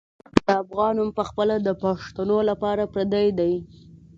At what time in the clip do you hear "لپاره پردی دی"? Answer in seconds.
2.49-3.53